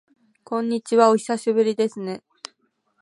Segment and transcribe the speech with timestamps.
[0.43, 2.23] こんにちは、お久しぶりですね。